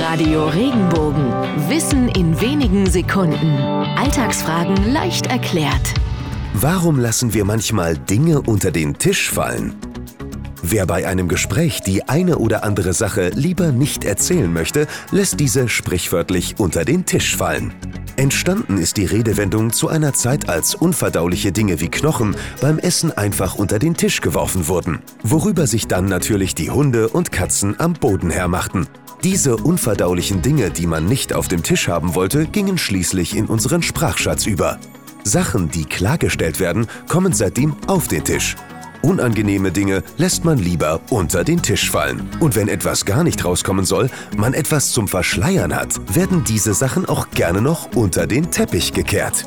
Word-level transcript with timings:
Radio 0.00 0.46
Regenbogen. 0.48 1.30
Wissen 1.68 2.08
in 2.08 2.40
wenigen 2.40 2.86
Sekunden. 2.86 3.58
Alltagsfragen 3.98 4.90
leicht 4.90 5.26
erklärt. 5.26 5.92
Warum 6.54 6.98
lassen 6.98 7.34
wir 7.34 7.44
manchmal 7.44 7.98
Dinge 7.98 8.40
unter 8.40 8.70
den 8.70 8.94
Tisch 8.94 9.30
fallen? 9.30 9.74
Wer 10.62 10.86
bei 10.86 11.06
einem 11.06 11.28
Gespräch 11.28 11.82
die 11.82 12.08
eine 12.08 12.38
oder 12.38 12.64
andere 12.64 12.94
Sache 12.94 13.32
lieber 13.34 13.70
nicht 13.70 14.04
erzählen 14.04 14.50
möchte, 14.50 14.86
lässt 15.10 15.38
diese 15.38 15.68
sprichwörtlich 15.68 16.54
unter 16.56 16.86
den 16.86 17.04
Tisch 17.04 17.36
fallen. 17.36 17.74
Entstanden 18.16 18.78
ist 18.78 18.96
die 18.96 19.06
Redewendung 19.06 19.72
zu 19.72 19.88
einer 19.88 20.14
Zeit, 20.14 20.48
als 20.48 20.74
unverdauliche 20.74 21.52
Dinge 21.52 21.80
wie 21.80 21.88
Knochen 21.88 22.34
beim 22.62 22.78
Essen 22.78 23.12
einfach 23.12 23.56
unter 23.56 23.78
den 23.78 23.94
Tisch 23.94 24.22
geworfen 24.22 24.68
wurden, 24.68 25.00
worüber 25.22 25.66
sich 25.66 25.86
dann 25.86 26.06
natürlich 26.06 26.54
die 26.54 26.70
Hunde 26.70 27.08
und 27.08 27.30
Katzen 27.30 27.78
am 27.78 27.92
Boden 27.92 28.30
hermachten. 28.30 28.86
Diese 29.24 29.56
unverdaulichen 29.56 30.42
Dinge, 30.42 30.70
die 30.70 30.88
man 30.88 31.06
nicht 31.06 31.32
auf 31.32 31.46
dem 31.46 31.62
Tisch 31.62 31.86
haben 31.86 32.16
wollte, 32.16 32.46
gingen 32.46 32.76
schließlich 32.76 33.36
in 33.36 33.46
unseren 33.46 33.80
Sprachschatz 33.80 34.46
über. 34.46 34.80
Sachen, 35.22 35.70
die 35.70 35.84
klargestellt 35.84 36.58
werden, 36.58 36.88
kommen 37.06 37.32
seitdem 37.32 37.76
auf 37.86 38.08
den 38.08 38.24
Tisch. 38.24 38.56
Unangenehme 39.02 39.70
Dinge 39.70 40.02
lässt 40.16 40.44
man 40.44 40.58
lieber 40.58 41.00
unter 41.10 41.44
den 41.44 41.62
Tisch 41.62 41.88
fallen. 41.88 42.28
Und 42.40 42.56
wenn 42.56 42.66
etwas 42.66 43.04
gar 43.04 43.22
nicht 43.22 43.44
rauskommen 43.44 43.84
soll, 43.84 44.10
man 44.36 44.54
etwas 44.54 44.90
zum 44.90 45.06
Verschleiern 45.06 45.72
hat, 45.74 46.00
werden 46.12 46.42
diese 46.42 46.74
Sachen 46.74 47.06
auch 47.06 47.30
gerne 47.30 47.62
noch 47.62 47.94
unter 47.94 48.26
den 48.26 48.50
Teppich 48.50 48.92
gekehrt. 48.92 49.46